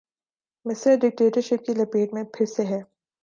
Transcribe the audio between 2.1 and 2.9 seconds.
میں پھر سے ہے۔